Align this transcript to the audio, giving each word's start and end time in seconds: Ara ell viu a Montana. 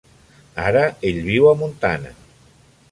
Ara 0.69 0.81
ell 1.11 1.21
viu 1.29 1.47
a 1.51 1.55
Montana. 1.61 2.17